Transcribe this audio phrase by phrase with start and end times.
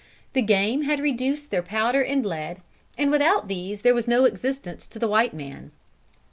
[0.33, 2.63] The game had reduced their powder and lead,
[2.97, 5.69] and without these there was no existence to the white man.